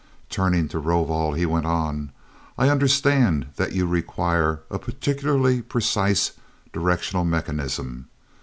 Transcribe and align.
Turning 0.31 0.67
to 0.67 0.79
Rovol, 0.79 1.33
he 1.33 1.45
went 1.45 1.67
on: 1.67 2.11
"I 2.57 2.69
understand 2.69 3.49
that 3.57 3.73
you 3.73 3.85
require 3.85 4.61
a 4.71 4.79
particularly 4.79 5.61
precise 5.61 6.31
directional 6.73 7.23
mechanism? 7.23 8.07